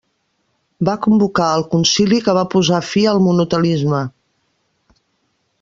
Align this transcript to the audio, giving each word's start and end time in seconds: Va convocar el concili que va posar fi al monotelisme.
Va 0.87 0.95
convocar 1.05 1.49
el 1.57 1.65
concili 1.75 2.19
que 2.29 2.35
va 2.39 2.47
posar 2.55 2.81
fi 2.95 3.07
al 3.13 3.23
monotelisme. 3.27 4.05